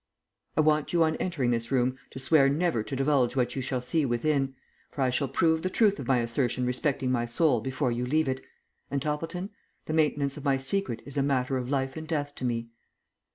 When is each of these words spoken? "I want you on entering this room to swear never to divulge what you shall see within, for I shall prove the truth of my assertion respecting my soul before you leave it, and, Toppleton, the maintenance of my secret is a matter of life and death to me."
"I 0.57 0.61
want 0.61 0.93
you 0.93 1.03
on 1.03 1.15
entering 1.17 1.51
this 1.51 1.71
room 1.71 1.99
to 2.09 2.17
swear 2.17 2.49
never 2.49 2.81
to 2.81 2.95
divulge 2.95 3.35
what 3.35 3.55
you 3.55 3.61
shall 3.61 3.81
see 3.81 4.03
within, 4.03 4.55
for 4.89 5.03
I 5.03 5.11
shall 5.11 5.27
prove 5.27 5.61
the 5.61 5.69
truth 5.69 5.99
of 5.99 6.07
my 6.07 6.17
assertion 6.21 6.65
respecting 6.65 7.11
my 7.11 7.27
soul 7.27 7.61
before 7.61 7.91
you 7.91 8.03
leave 8.03 8.27
it, 8.27 8.41
and, 8.89 8.99
Toppleton, 8.99 9.51
the 9.85 9.93
maintenance 9.93 10.37
of 10.37 10.43
my 10.43 10.57
secret 10.57 11.03
is 11.05 11.17
a 11.17 11.21
matter 11.21 11.55
of 11.55 11.69
life 11.69 11.95
and 11.95 12.07
death 12.07 12.33
to 12.37 12.45
me." 12.45 12.69